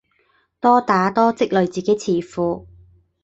[0.59, 2.65] 多打多積累自己詞庫